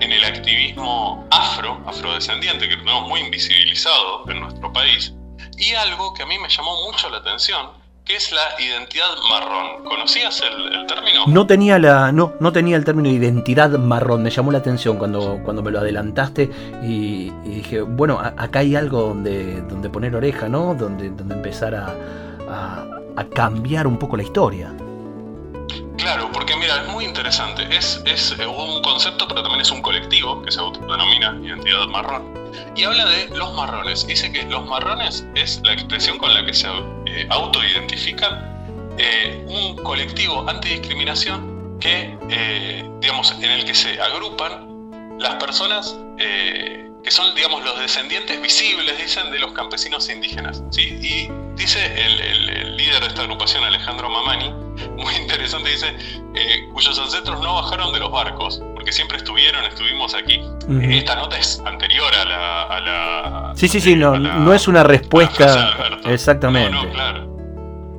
en 0.00 0.10
el 0.12 0.24
activismo 0.24 1.26
afro, 1.30 1.78
afrodescendiente, 1.86 2.68
que 2.68 2.76
lo 2.76 2.84
tenemos 2.84 3.08
muy 3.08 3.20
invisibilizado 3.20 4.24
en 4.30 4.40
nuestro 4.40 4.72
país. 4.72 5.12
Y 5.58 5.74
algo 5.74 6.14
que 6.14 6.22
a 6.22 6.26
mí 6.26 6.38
me 6.38 6.48
llamó 6.48 6.84
mucho 6.84 7.08
la 7.10 7.18
atención 7.18 7.84
¿Qué 8.04 8.16
es 8.16 8.32
la 8.32 8.60
identidad 8.62 9.16
marrón? 9.30 9.82
¿Conocías 9.84 10.42
el, 10.42 10.86
término? 10.86 11.24
No 11.26 11.46
tenía 11.46 11.78
la, 11.78 12.12
no, 12.12 12.34
no 12.38 12.52
tenía 12.52 12.76
el 12.76 12.84
término 12.84 13.08
identidad 13.08 13.70
marrón. 13.78 14.22
Me 14.22 14.28
llamó 14.28 14.52
la 14.52 14.58
atención 14.58 14.98
cuando, 14.98 15.40
cuando 15.42 15.62
me 15.62 15.70
lo 15.70 15.78
adelantaste 15.78 16.50
y, 16.82 17.30
dije, 17.44 17.80
bueno, 17.80 18.20
acá 18.20 18.58
hay 18.58 18.76
algo 18.76 19.00
donde, 19.00 19.62
donde 19.62 19.88
poner 19.88 20.14
oreja, 20.14 20.50
¿no? 20.50 20.74
Donde, 20.74 21.08
donde 21.08 21.34
empezar 21.34 21.74
a, 21.74 21.94
a 23.16 23.24
cambiar 23.24 23.86
un 23.86 23.98
poco 23.98 24.18
la 24.18 24.22
historia. 24.22 24.70
Claro, 26.04 26.30
porque 26.32 26.54
mira, 26.56 26.82
es 26.82 26.88
muy 26.88 27.06
interesante. 27.06 27.66
Es, 27.74 28.02
es 28.04 28.38
eh, 28.38 28.46
un 28.46 28.82
concepto, 28.82 29.26
pero 29.26 29.40
también 29.40 29.62
es 29.62 29.70
un 29.70 29.80
colectivo 29.80 30.42
que 30.42 30.52
se 30.52 30.60
autodenomina 30.60 31.34
identidad 31.42 31.86
marrón. 31.86 32.52
Y 32.76 32.84
habla 32.84 33.06
de 33.06 33.28
los 33.30 33.54
marrones. 33.54 34.06
Dice 34.06 34.30
que 34.30 34.42
los 34.42 34.66
marrones 34.66 35.26
es 35.34 35.62
la 35.64 35.72
expresión 35.72 36.18
con 36.18 36.34
la 36.34 36.44
que 36.44 36.52
se 36.52 36.68
eh, 37.06 37.26
autoidentifican 37.30 38.94
eh, 38.98 39.46
un 39.48 39.76
colectivo 39.76 40.46
antidiscriminación 40.46 41.78
que, 41.80 42.14
digamos, 43.00 43.32
en 43.40 43.50
el 43.50 43.64
que 43.64 43.74
se 43.74 43.98
agrupan 43.98 45.16
las 45.18 45.36
personas 45.36 45.96
que 46.18 47.10
son, 47.10 47.34
digamos, 47.34 47.64
los 47.64 47.78
descendientes 47.80 48.40
visibles, 48.42 48.98
dicen, 48.98 49.30
de 49.30 49.38
los 49.38 49.52
campesinos 49.52 50.10
indígenas. 50.10 50.62
¿sí? 50.70 50.82
Y 51.02 51.43
dice 51.54 51.80
el, 52.04 52.76
líder 52.76 53.00
de 53.00 53.06
esta 53.08 53.22
agrupación, 53.22 53.64
Alejandro 53.64 54.08
Mamani, 54.10 54.50
muy 54.96 55.14
interesante, 55.14 55.70
dice, 55.70 55.96
eh, 56.34 56.68
cuyos 56.72 56.98
ancestros 56.98 57.40
no 57.40 57.54
bajaron 57.54 57.92
de 57.92 58.00
los 58.00 58.10
barcos, 58.10 58.60
porque 58.74 58.92
siempre 58.92 59.18
estuvieron, 59.18 59.64
estuvimos 59.64 60.14
aquí. 60.14 60.40
Esta 60.82 61.16
nota 61.16 61.38
es 61.38 61.62
anterior 61.64 62.12
a 62.14 62.80
la... 62.80 63.52
sí, 63.54 63.68
sí, 63.68 63.80
sí, 63.80 63.96
no, 63.96 64.18
no 64.18 64.52
es 64.52 64.68
una 64.68 64.82
respuesta... 64.82 65.76
Exactamente. 66.04 66.70
No, 66.70 66.90
claro. 66.90 67.34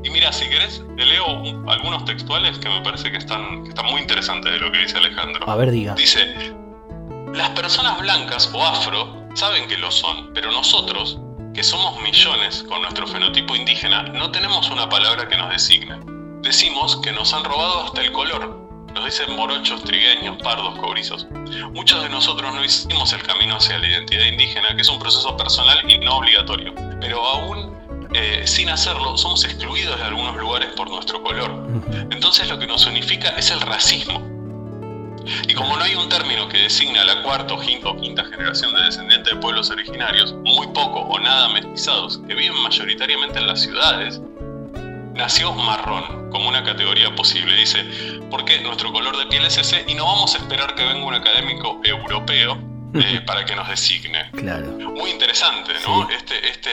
Y 0.04 0.10
mira, 0.12 0.32
si 0.32 0.48
querés, 0.48 0.84
te 0.96 1.06
leo 1.06 1.26
algunos 1.68 2.06
textuales 2.06 2.60
que 2.60 2.70
me 2.70 2.82
parece 2.82 3.12
que 3.12 3.18
están, 3.18 3.64
que 3.64 3.70
están 3.70 3.88
muy 3.88 4.02
interesantes 4.02 4.52
de 4.52 4.60
lo 4.60 4.72
que 4.72 4.80
dice 4.80 4.98
Alejandro. 4.98 5.50
A 5.50 5.56
ver, 5.56 5.72
diga. 5.72 5.96
Dice, 5.96 6.54
las 7.34 7.50
personas 7.50 8.00
blancas 8.00 8.52
o 8.54 8.64
afro 8.64 9.26
saben 9.34 9.68
que 9.68 9.78
lo 9.78 9.90
son, 9.90 10.32
pero 10.34 10.52
nosotros, 10.52 11.20
que 11.56 11.64
somos 11.64 12.00
millones 12.02 12.64
con 12.68 12.82
nuestro 12.82 13.08
fenotipo 13.08 13.56
indígena, 13.56 14.04
no 14.04 14.30
tenemos 14.30 14.70
una 14.70 14.90
palabra 14.90 15.28
que 15.28 15.38
nos 15.38 15.50
designe. 15.50 15.98
Decimos 16.42 16.98
que 16.98 17.14
nos 17.14 17.34
han 17.34 17.46
robado 17.46 17.86
hasta 17.86 18.02
el 18.02 18.12
color. 18.12 18.68
Nos 18.94 19.06
dicen 19.06 19.36
morochos, 19.36 19.84
trigueños, 19.84 20.38
pardos, 20.44 20.78
cobrizos. 20.78 21.28
Muchos 21.72 22.04
de 22.04 22.10
nosotros 22.10 22.54
no 22.54 22.64
hicimos 22.64 23.12
el 23.14 23.24
camino 23.24 23.56
hacia 23.56 23.80
la 23.80 23.88
identidad 23.88 24.26
indígena, 24.26 24.76
que 24.76 24.82
es 24.82 24.90
un 24.90 25.00
proceso 25.00 25.36
personal 25.38 25.90
y 25.90 25.98
no 25.98 26.18
obligatorio. 26.18 26.74
Pero 27.00 27.26
aún 27.26 27.74
eh, 28.14 28.44
sin 28.46 28.70
hacerlo, 28.70 29.18
somos 29.18 29.46
excluidos 29.46 29.98
de 29.98 30.04
algunos 30.04 30.36
lugares 30.36 30.70
por 30.76 30.90
nuestro 30.90 31.24
color. 31.24 31.68
Entonces 32.12 32.50
lo 32.50 32.60
que 32.60 32.68
nos 32.68 32.86
unifica 32.86 33.30
es 33.30 33.50
el 33.52 33.62
racismo 33.62 34.35
y 35.48 35.54
como 35.54 35.76
no 35.78 35.84
hay 35.84 35.96
un 35.96 36.10
término 36.10 36.48
que 36.48 36.58
designe 36.58 37.00
a 37.00 37.06
la 37.06 37.22
cuarta 37.24 37.54
o 37.54 37.60
quinta, 37.60 38.26
generación 38.26 38.74
de 38.76 38.84
descendientes 38.84 39.34
de 39.34 39.40
pueblos 39.40 39.70
originarios, 39.70 40.34
muy 40.34 40.68
poco 40.68 41.02
o 41.02 41.20
nada 41.20 41.50
mestizados, 41.50 42.20
que 42.28 42.36
viven 42.36 42.62
mayoritariamente 42.62 43.40
en 43.40 43.48
las 43.48 43.62
ciudades, 43.62 44.22
nació 45.14 45.54
marrón 45.54 46.30
como 46.30 46.50
una 46.50 46.64
categoría 46.64 47.14
posible. 47.16 47.56
Dice, 47.56 47.86
porque 48.30 48.60
nuestro 48.62 48.92
color 48.92 49.18
de 49.18 49.26
piel 49.28 49.46
es 49.46 49.58
ese 49.58 49.86
y 49.88 49.96
no 49.96 50.06
vamos 50.06 50.36
a 50.36 50.38
esperar 50.40 50.76
que 50.76 50.84
venga 50.86 51.06
un 51.06 51.14
académico 51.14 51.82
europeo 51.84 52.58
eh, 52.94 53.22
para 53.26 53.46
que 53.46 53.56
nos 53.56 53.68
designe. 53.68 54.30
Claro. 54.32 54.68
Muy 54.68 55.12
interesante, 55.12 55.74
¿no? 55.86 56.10
Este, 56.10 56.48
este, 56.48 56.72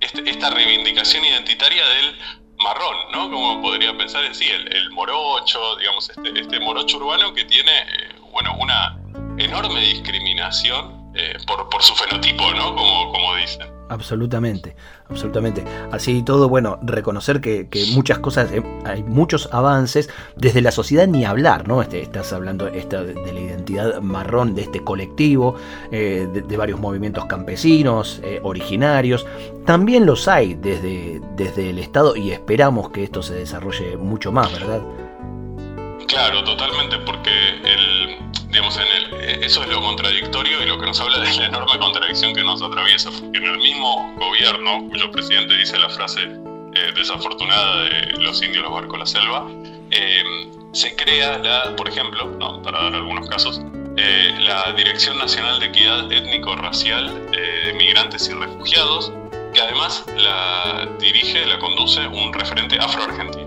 este, 0.00 0.28
esta 0.28 0.50
reivindicación 0.50 1.24
identitaria 1.24 1.84
del 1.86 2.16
marrón, 2.62 2.96
¿no? 3.12 3.30
Como 3.30 3.62
podría 3.62 3.96
pensar 3.96 4.24
en 4.24 4.34
sí, 4.34 4.46
el, 4.50 4.90
morocho, 4.90 5.76
digamos, 5.76 6.10
este, 6.10 6.40
este, 6.40 6.60
morocho 6.60 6.98
urbano 6.98 7.32
que 7.32 7.44
tiene, 7.44 7.72
eh, 7.72 8.14
bueno, 8.32 8.56
una 8.58 8.98
enorme 9.38 9.80
discriminación 9.80 11.12
eh, 11.14 11.36
por, 11.46 11.68
por, 11.68 11.82
su 11.82 11.94
fenotipo, 11.94 12.52
¿no? 12.54 12.74
Como, 12.74 13.12
como 13.12 13.34
dicen. 13.36 13.79
Absolutamente, 13.90 14.76
absolutamente. 15.08 15.64
Así 15.90 16.18
y 16.18 16.22
todo, 16.22 16.48
bueno, 16.48 16.78
reconocer 16.80 17.40
que, 17.40 17.66
muchas 17.92 18.20
cosas, 18.20 18.52
eh, 18.52 18.62
hay 18.84 19.02
muchos 19.02 19.48
avances, 19.50 20.08
desde 20.36 20.60
la 20.60 20.70
sociedad 20.70 21.08
ni 21.08 21.24
hablar, 21.24 21.66
¿no? 21.66 21.82
Este, 21.82 22.00
estás 22.00 22.32
hablando 22.32 22.68
esta, 22.68 23.02
de, 23.02 23.14
la 23.14 23.40
identidad 23.40 24.00
marrón 24.00 24.54
de 24.54 24.62
este 24.62 24.84
colectivo, 24.84 25.56
eh, 25.90 26.28
de, 26.32 26.56
varios 26.56 26.78
movimientos 26.78 27.24
campesinos, 27.24 28.20
eh, 28.22 28.38
originarios. 28.44 29.26
También 29.66 30.06
los 30.06 30.28
hay 30.28 30.54
desde, 30.54 31.20
desde 31.34 31.70
el 31.70 31.80
Estado 31.80 32.14
y 32.14 32.30
esperamos 32.30 32.90
que 32.90 33.02
esto 33.02 33.22
se 33.22 33.34
desarrolle 33.34 33.96
mucho 33.96 34.30
más, 34.30 34.52
¿verdad? 34.52 34.82
Claro, 36.06 36.44
totalmente, 36.44 36.96
porque 37.04 37.30
el, 37.64 38.18
digamos, 38.50 38.76
en 38.76 38.86
el, 38.86 39.20
eh, 39.20 39.40
eso 39.42 39.62
es 39.62 39.68
lo 39.68 39.80
contradictorio 39.80 40.62
y 40.62 40.66
lo 40.66 40.78
que 40.78 40.86
nos 40.86 41.00
habla 41.00 41.18
de 41.20 41.36
la 41.36 41.46
enorme 41.46 41.78
contradicción 41.78 42.34
que 42.34 42.42
nos 42.42 42.62
atraviesa, 42.62 43.10
en 43.32 43.44
el 43.44 43.58
mismo 43.58 44.12
gobierno, 44.18 44.88
cuyo 44.88 45.10
presidente 45.10 45.56
dice 45.56 45.78
la 45.78 45.88
frase 45.88 46.20
eh, 46.22 46.92
desafortunada 46.94 47.84
de 47.84 48.12
los 48.18 48.42
indios 48.42 48.64
los 48.64 48.72
barcos 48.72 48.98
la 48.98 49.06
selva, 49.06 49.46
eh, 49.90 50.50
se 50.72 50.94
crea 50.96 51.38
la, 51.38 51.74
por 51.76 51.88
ejemplo, 51.88 52.38
para 52.62 52.82
dar 52.84 52.94
algunos 52.94 53.28
casos, 53.28 53.60
la 53.96 54.72
Dirección 54.72 55.18
Nacional 55.18 55.60
de 55.60 55.66
Equidad 55.66 56.10
Étnico-Racial 56.10 57.30
de 57.32 57.72
Migrantes 57.74 58.28
y 58.28 58.32
Refugiados, 58.32 59.12
que 59.52 59.60
además 59.60 60.04
la 60.16 60.88
dirige, 60.98 61.44
la 61.44 61.58
conduce 61.58 62.06
un 62.06 62.32
referente 62.32 62.78
afroargentino. 62.78 63.39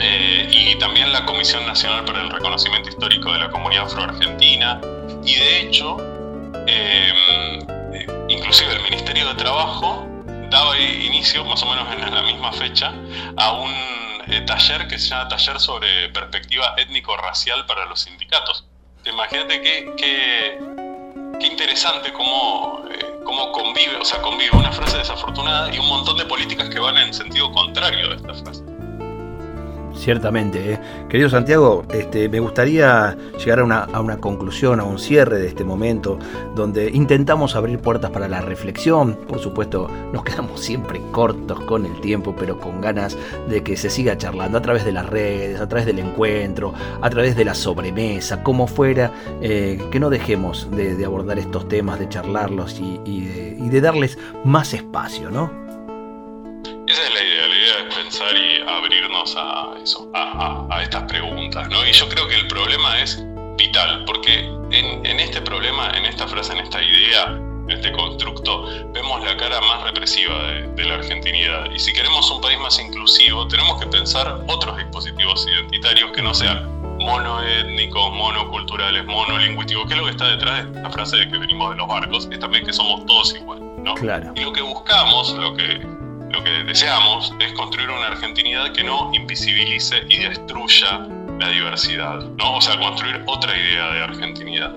Eh, 0.00 0.48
y 0.50 0.78
también 0.78 1.12
la 1.12 1.24
Comisión 1.26 1.66
Nacional 1.66 2.04
para 2.04 2.22
el 2.22 2.30
Reconocimiento 2.30 2.88
Histórico 2.88 3.32
de 3.32 3.40
la 3.40 3.50
Comunidad 3.50 3.84
Afroargentina. 3.84 4.80
Y 5.24 5.34
de 5.34 5.60
hecho, 5.60 5.96
em, 6.66 7.60
eh, 7.92 8.06
inclusive 8.28 8.72
el 8.72 8.82
Ministerio 8.82 9.26
de 9.28 9.34
Trabajo 9.34 10.06
daba 10.50 10.78
inicio, 10.78 11.44
más 11.44 11.62
o 11.62 11.66
menos 11.66 11.92
en 11.92 12.14
la 12.14 12.22
misma 12.22 12.52
fecha, 12.52 12.92
a 13.36 13.52
un 13.52 13.70
eh, 14.28 14.40
taller 14.42 14.86
que 14.86 14.98
se 14.98 15.08
llama 15.08 15.28
Taller 15.28 15.58
sobre 15.58 16.08
Perspectiva 16.10 16.74
Étnico-Racial 16.76 17.66
para 17.66 17.84
los 17.86 18.00
Sindicatos. 18.00 18.66
Imagínate 19.04 19.60
qué, 19.62 19.94
qué, 19.96 20.58
qué 21.40 21.46
interesante 21.46 22.12
cómo, 22.12 22.82
cómo 23.24 23.52
convive, 23.52 23.96
o 23.96 24.04
sea, 24.04 24.20
convive 24.20 24.56
una 24.56 24.70
frase 24.70 24.98
desafortunada 24.98 25.74
y 25.74 25.78
un 25.78 25.88
montón 25.88 26.16
de 26.18 26.26
políticas 26.26 26.68
que 26.68 26.78
van 26.78 26.98
en 26.98 27.12
sentido 27.12 27.50
contrario 27.52 28.10
de 28.10 28.16
esta 28.16 28.34
frase. 28.34 28.77
Ciertamente. 29.98 30.74
¿eh? 30.74 30.80
Querido 31.08 31.28
Santiago, 31.28 31.84
este, 31.92 32.28
me 32.28 32.38
gustaría 32.38 33.16
llegar 33.36 33.58
a 33.58 33.64
una, 33.64 33.80
a 33.80 34.00
una, 34.00 34.18
conclusión, 34.18 34.78
a 34.78 34.84
un 34.84 34.98
cierre 34.98 35.38
de 35.38 35.48
este 35.48 35.64
momento, 35.64 36.18
donde 36.54 36.88
intentamos 36.90 37.56
abrir 37.56 37.80
puertas 37.80 38.10
para 38.12 38.28
la 38.28 38.40
reflexión. 38.40 39.18
Por 39.26 39.40
supuesto, 39.40 39.90
nos 40.12 40.22
quedamos 40.22 40.60
siempre 40.60 41.00
cortos 41.10 41.60
con 41.62 41.84
el 41.84 42.00
tiempo, 42.00 42.34
pero 42.38 42.60
con 42.60 42.80
ganas 42.80 43.18
de 43.48 43.62
que 43.64 43.76
se 43.76 43.90
siga 43.90 44.16
charlando 44.16 44.58
a 44.58 44.62
través 44.62 44.84
de 44.84 44.92
las 44.92 45.06
redes, 45.06 45.60
a 45.60 45.68
través 45.68 45.84
del 45.84 45.98
encuentro, 45.98 46.72
a 47.00 47.10
través 47.10 47.36
de 47.36 47.44
la 47.44 47.54
sobremesa, 47.54 48.44
como 48.44 48.68
fuera, 48.68 49.12
eh, 49.42 49.82
que 49.90 49.98
no 49.98 50.10
dejemos 50.10 50.70
de, 50.70 51.04
abordar 51.04 51.38
estos 51.38 51.68
temas, 51.68 51.98
de 51.98 52.08
charlarlos 52.08 52.78
y, 52.78 53.00
y 53.04 53.68
de 53.68 53.80
darles 53.80 54.16
más 54.44 54.74
espacio, 54.74 55.30
¿no? 55.30 55.67
Pensar 57.84 58.36
y 58.36 58.60
abrirnos 58.68 59.34
a 59.36 59.74
eso, 59.82 60.10
a, 60.14 60.82
estas 60.82 61.04
preguntas, 61.04 61.68
¿no? 61.68 61.86
Y 61.86 61.92
yo 61.92 62.08
creo 62.08 62.28
que 62.28 62.36
el 62.36 62.46
problema 62.46 63.00
es 63.00 63.22
vital, 63.56 64.04
porque 64.04 64.40
en, 64.70 65.20
este 65.20 65.40
problema, 65.40 65.90
en 65.96 66.04
esta 66.04 66.26
frase, 66.28 66.52
en 66.52 66.60
esta 66.60 66.82
idea, 66.82 67.26
en 67.26 67.70
este 67.70 67.92
constructo, 67.92 68.66
vemos 68.92 69.24
la 69.24 69.36
cara 69.36 69.60
más 69.60 69.82
represiva 69.84 70.34
de, 70.74 70.84
la 70.84 70.94
argentinidad. 70.94 71.70
Y 71.70 71.78
si 71.78 71.92
queremos 71.92 72.30
un 72.30 72.40
país 72.40 72.58
más 72.60 72.78
inclusivo, 72.78 73.46
tenemos 73.48 73.80
que 73.80 73.86
pensar 73.86 74.40
otros 74.46 74.76
dispositivos 74.76 75.46
identitarios 75.46 76.12
que 76.12 76.22
no 76.22 76.32
sean 76.32 76.78
monoétnicos, 76.98 78.12
monoculturales, 78.12 79.04
monolingüísticos, 79.06 79.86
que 79.86 79.94
es 79.94 79.98
lo 79.98 80.04
que 80.04 80.10
está 80.12 80.28
detrás 80.28 80.64
de 80.64 80.78
esta 80.78 80.90
frase 80.90 81.16
de 81.16 81.28
que 81.28 81.38
venimos 81.38 81.70
de 81.70 81.76
los 81.76 81.86
barcos, 81.86 82.28
es 82.30 82.38
también 82.38 82.64
que 82.64 82.72
somos 82.72 83.04
todos 83.06 83.34
iguales, 83.34 83.64
¿no? 83.82 83.94
Claro. 83.94 84.32
Y 84.34 84.40
lo 84.40 84.52
que 84.52 84.62
buscamos, 84.62 85.30
lo 85.34 85.54
que 85.54 85.97
lo 86.30 86.42
que 86.44 86.50
deseamos 86.64 87.32
es 87.40 87.52
construir 87.52 87.90
una 87.90 88.08
argentinidad 88.08 88.72
que 88.72 88.84
no 88.84 89.10
invisibilice 89.14 90.02
y 90.08 90.18
destruya 90.18 91.06
la 91.38 91.48
diversidad, 91.48 92.20
¿no? 92.36 92.56
O 92.56 92.60
sea, 92.60 92.78
construir 92.78 93.22
otra 93.26 93.56
idea 93.56 93.92
de 93.92 94.02
argentinidad. 94.02 94.72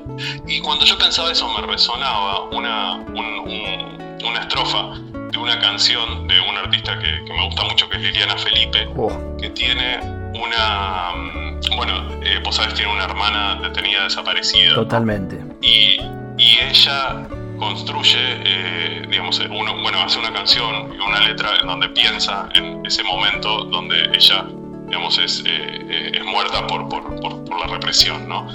Y 0.47 0.59
cuando 0.61 0.85
yo 0.85 0.97
pensaba 0.97 1.31
eso 1.31 1.47
me 1.49 1.65
resonaba 1.65 2.43
una, 2.51 2.95
una 2.97 4.39
estrofa 4.39 4.93
de 5.31 5.37
una 5.37 5.59
canción 5.59 6.27
de 6.27 6.39
una 6.41 6.61
artista 6.61 6.99
que, 6.99 7.21
me 7.33 7.45
gusta 7.45 7.63
mucho, 7.63 7.89
que 7.89 7.97
es 7.97 8.03
Liliana 8.03 8.37
Felipe, 8.37 8.87
oh. 8.97 9.37
que 9.39 9.49
tiene 9.49 9.99
una... 10.33 11.11
Mm, 11.15 11.75
bueno, 11.75 11.93
eh, 12.23 12.39
vos 12.43 12.55
sabés, 12.55 12.73
tiene 12.73 12.91
una 12.91 13.05
hermana 13.05 13.59
detenida 13.61 14.03
desaparecida. 14.03 14.75
Totalmente. 14.75 15.39
Y, 15.61 15.99
y 16.37 16.59
ella 16.59 17.27
construye, 17.61 18.17
eh, 18.43 19.05
digamos, 19.07 19.39
uno, 19.39 19.79
bueno, 19.83 20.01
hace 20.01 20.17
una 20.17 20.33
canción 20.33 20.91
y 20.95 20.99
una 20.99 21.19
letra 21.19 21.51
en 21.61 21.67
donde 21.67 21.89
piensa 21.89 22.49
en 22.55 22.83
ese 22.83 23.03
momento 23.03 23.65
donde 23.65 24.09
ella, 24.15 24.47
digamos, 24.87 25.19
es, 25.19 25.43
eh, 25.45 26.11
es 26.11 26.25
muerta 26.25 26.65
por, 26.65 26.89
por, 26.89 27.21
por, 27.21 27.59
la 27.59 27.67
represión, 27.67 28.27
¿no? 28.27 28.47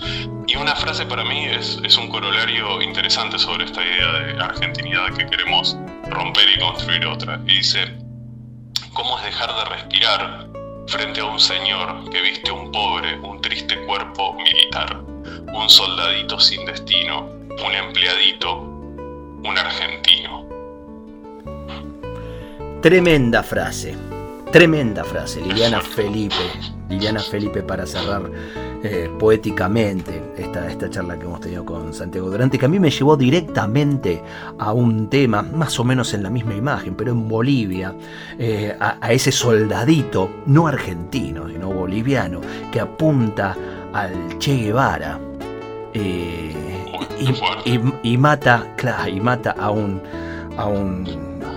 Y 0.49 0.57
una 0.57 0.75
frase 0.75 1.07
para 1.07 1.23
mí 1.23 1.45
es, 1.45 1.81
es 1.85 1.97
un 1.97 2.09
corolario 2.09 2.83
interesante 2.83 3.39
sobre 3.39 3.67
esta 3.67 3.81
idea 3.81 4.13
de 4.13 4.43
argentinidad 4.43 5.15
que 5.15 5.25
queremos 5.27 5.77
romper 6.11 6.49
y 6.57 6.59
construir 6.59 7.07
otra. 7.07 7.41
Y 7.47 7.59
dice, 7.59 7.97
¿cómo 8.93 9.19
es 9.19 9.25
dejar 9.27 9.55
de 9.55 9.65
respirar 9.67 10.49
frente 10.89 11.21
a 11.21 11.27
un 11.27 11.39
señor 11.39 12.11
que 12.11 12.21
viste 12.23 12.51
un 12.51 12.73
pobre, 12.73 13.21
un 13.21 13.41
triste 13.41 13.81
cuerpo 13.87 14.35
militar, 14.35 14.97
un 15.53 15.71
soldadito 15.71 16.41
sin 16.41 16.67
destino, 16.67 17.31
un 17.65 17.73
empleadito 17.73 18.76
un 19.43 19.59
argentino. 19.59 20.45
Tremenda 22.81 23.43
frase, 23.43 23.95
tremenda 24.53 25.03
frase, 25.05 25.41
Liliana 25.41 25.81
Felipe. 25.81 26.35
Liliana 26.89 27.21
Felipe 27.21 27.63
para 27.63 27.85
cerrar 27.85 28.31
eh, 28.83 29.11
poéticamente 29.19 30.23
esta, 30.37 30.71
esta 30.71 30.89
charla 30.89 31.19
que 31.19 31.25
hemos 31.25 31.41
tenido 31.41 31.65
con 31.65 31.93
Santiago 31.93 32.31
Durante, 32.31 32.59
que 32.59 32.67
a 32.67 32.69
mí 32.69 32.79
me 32.79 32.91
llevó 32.91 33.17
directamente 33.17 34.23
a 34.59 34.73
un 34.73 35.09
tema, 35.09 35.43
más 35.43 35.81
o 35.81 35.85
menos 35.85 36.15
en 36.15 36.23
la 36.23 36.31
misma 36.31 36.55
imagen, 36.55 36.95
pero 36.95 37.11
en 37.11 37.27
Bolivia, 37.27 37.95
eh, 38.39 38.77
a, 38.79 39.13
ese 39.13 39.33
soldadito, 39.33 40.43
no 40.47 40.69
argentino, 40.69 41.49
sino 41.49 41.73
boliviano, 41.73 42.41
que 42.71 42.79
apunta 42.79 43.57
al 43.93 44.39
Che 44.39 44.57
Guevara. 44.57 45.19
Eh, 45.93 46.86
y, 48.03 48.19
mata, 48.19 48.75
claro, 48.77 49.09
y 49.09 49.21
mata 49.21 49.53
a 49.53 49.71
un, 49.71 50.03
a 50.57 50.67
un, 50.67 51.05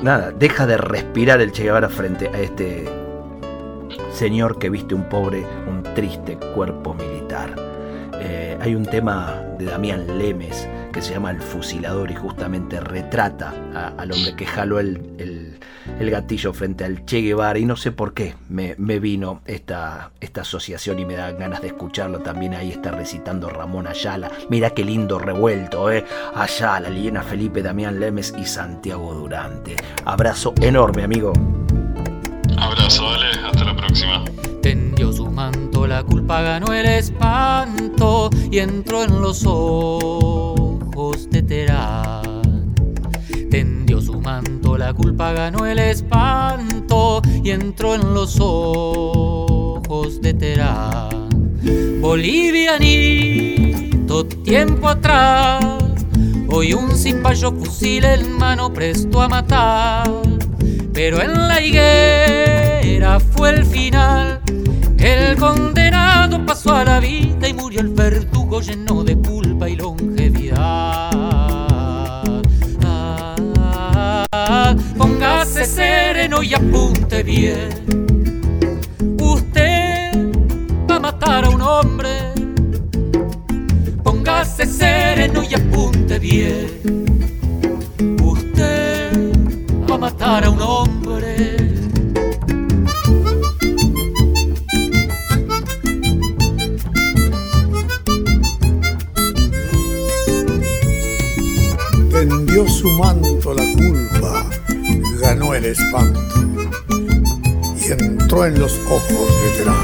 nada, 0.04 0.32
deja 0.32 0.66
de 0.66 0.78
respirar 0.78 1.42
el 1.42 1.52
Che 1.52 1.64
Guevara 1.64 1.90
frente 1.90 2.30
a 2.30 2.40
este 2.40 2.88
señor 4.14 4.60
que 4.60 4.70
viste 4.70 4.96
un 4.96 5.04
pobre, 5.04 5.46
un 5.68 5.84
triste 5.96 6.38
cuerpo 6.56 6.94
militar. 6.94 7.56
Eh, 8.22 8.58
hay 8.60 8.76
un 8.76 8.86
tema 8.86 9.42
de 9.58 9.66
Damián 9.66 10.18
Lemes 10.18 10.68
que 10.92 11.02
se 11.02 11.14
llama 11.14 11.32
El 11.32 11.42
Fusilador 11.42 12.12
y 12.12 12.16
justamente 12.16 12.80
retrata 12.80 13.54
al 13.98 14.12
hombre 14.12 14.36
que 14.36 14.46
jaló 14.46 14.80
el, 14.80 15.60
gatillo 16.00 16.54
frente 16.54 16.84
al 16.84 17.06
Che 17.06 17.22
Guevara 17.22 17.60
y 17.60 17.66
no 17.66 17.76
sé 17.76 17.92
por 17.92 18.14
qué 18.14 18.36
me, 18.50 18.76
vino 19.00 19.42
esta, 19.46 20.12
esta 20.20 20.42
asociación 20.42 21.00
y 21.00 21.06
me 21.06 21.16
da 21.16 21.32
ganas 21.32 21.62
de 21.62 21.68
escucharlo. 21.68 22.20
También 22.20 22.54
ahí 22.54 22.72
está 22.72 22.92
recitando 22.92 23.50
Ramón 23.50 23.88
Ayala. 23.88 24.32
Mira 24.50 24.72
qué 24.72 24.84
lindo 24.84 25.20
revuelto, 25.20 25.92
¿eh? 25.92 26.06
Ayala, 26.36 26.90
Liliana 26.90 27.24
Felipe, 27.24 27.62
Damián 27.62 28.00
Lemes 28.00 28.34
y 28.38 28.46
Santiago 28.46 29.14
Durante. 29.14 29.76
Abrazo 30.06 30.54
enorme, 30.62 31.04
amigo. 31.04 31.34
Abrazo, 32.58 33.12
dale, 33.12 33.28
hasta 33.46 33.64
la 33.64 33.76
próxima. 33.76 34.26
Tendió 34.62 35.14
su 35.14 35.28
manto, 35.28 35.88
la 35.88 36.04
culpa 36.04 36.42
ganó 36.42 36.74
el 36.74 36.86
espanto 36.86 38.30
y 38.52 38.60
entró 38.60 39.04
en 39.04 39.22
los 39.22 39.46
ojos 39.46 40.59
de 41.00 41.42
Terán. 41.42 42.76
Tendió 43.50 44.02
su 44.02 44.20
manto, 44.20 44.78
la 44.78 44.94
culpa 44.94 45.32
ganó 45.32 45.66
el 45.66 45.80
espanto 45.80 47.22
y 47.42 47.52
entró 47.52 47.96
en 47.96 48.14
los 48.14 48.38
ojos 48.42 50.22
de 50.22 50.34
Terán. 50.34 51.30
Bolivianito, 52.02 54.26
tiempo 54.26 54.90
atrás, 54.90 55.64
hoy 56.50 56.74
un 56.74 56.92
cipayo 56.92 57.54
fusil 57.54 58.04
en 58.04 58.38
mano 58.38 58.74
presto 58.74 59.22
a 59.22 59.30
matar. 59.30 60.12
Pero 60.94 61.22
en 61.22 61.48
la 61.48 61.62
higuera 61.62 63.22
fue 63.22 63.52
el 63.52 63.66
final. 63.66 64.42
El 64.98 65.38
condenado 65.38 66.46
pasó 66.46 66.76
a 66.76 66.84
la 66.84 67.00
vida 67.00 67.48
y 67.48 67.54
murió 67.54 67.80
el 67.80 67.88
verdugo 67.88 68.60
lleno 68.60 69.06
de 69.06 69.18
culpa 69.18 69.70
y 69.70 69.78
longevidad. 69.78 70.09
Póngase 74.98 75.66
sereno 75.66 76.42
y 76.42 76.54
apunte 76.54 77.24
bien. 77.24 77.70
Usted 79.22 80.12
va 80.90 80.96
a 80.96 81.00
matar 81.00 81.46
a 81.46 81.50
un 81.50 81.62
hombre. 81.62 82.10
Póngase 84.04 84.66
sereno 84.66 85.44
y 85.44 85.54
apunte 85.54 86.20
bien. 86.20 87.06
Usted 88.24 89.32
va 89.90 89.96
a 89.96 89.98
matar 89.98 90.46
a 90.46 90.50
un 90.50 90.62
hombre. 90.62 91.70
su 102.68 102.90
manto 102.92 103.54
la 103.54 103.64
culpa 103.74 104.09
ganó 105.22 105.54
el 105.54 105.66
espanto 105.66 106.20
y 107.80 107.92
entró 107.92 108.46
en 108.46 108.60
los 108.60 108.74
ojos 108.88 109.28
de 109.44 109.58
Terán. 109.58 109.84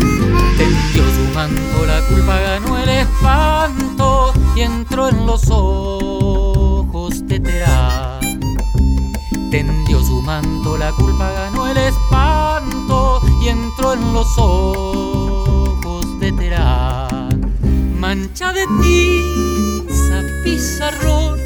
Tendió 0.57 1.03
su 1.13 1.33
manto, 1.33 1.85
la 1.85 2.01
culpa 2.07 2.39
ganó 2.39 2.77
el 2.77 2.89
espanto 2.89 4.33
y 4.55 4.61
entró 4.61 5.09
en 5.09 5.25
los 5.25 5.49
ojos 5.49 7.27
de 7.27 7.39
Terán. 7.39 8.39
Tendió 9.51 10.03
su 10.03 10.21
manto, 10.21 10.77
la 10.77 10.91
culpa 10.91 11.31
ganó 11.31 11.67
el 11.67 11.77
espanto 11.77 13.21
y 13.41 13.49
entró 13.49 13.93
en 13.93 14.13
los 14.13 14.27
ojos 14.37 16.19
de 16.19 16.31
Terán. 16.31 17.53
Mancha 17.99 18.53
de 18.53 18.65
tiza, 18.81 20.21
pizarrón 20.43 21.44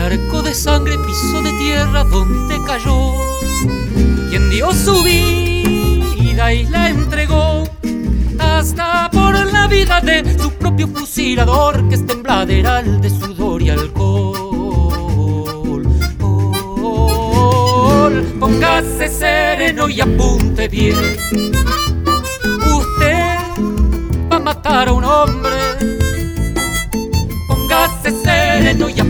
charco 0.00 0.40
de 0.40 0.54
sangre 0.54 0.96
piso 1.06 1.42
de 1.42 1.52
tierra 1.58 2.04
donde 2.04 2.56
cayó. 2.66 3.12
Quien 4.30 4.48
dio 4.48 4.72
su 4.72 5.02
vida 5.02 6.54
y 6.54 6.64
la 6.64 6.88
entregó, 6.88 7.64
hasta 8.38 9.10
por 9.10 9.34
la 9.52 9.66
vida 9.68 10.00
de 10.00 10.38
su 10.38 10.50
propio 10.52 10.88
fusilador, 10.88 11.86
que 11.90 11.96
es 11.96 12.06
tembladeral 12.06 13.02
de 13.02 13.10
sudor 13.10 13.60
y 13.60 13.68
alcohol. 13.68 14.38
Póngase 18.40 19.06
sereno 19.08 19.90
y 19.90 20.00
apunte 20.00 20.66
bien. 20.68 20.96
Usted 22.78 23.36
va 24.32 24.36
a 24.36 24.40
matar 24.40 24.88
a 24.88 24.92
un 24.92 25.04
hombre. 25.04 25.60
Póngase 27.46 28.12
sereno 28.24 28.88
y 28.88 28.92
apunte 28.92 29.09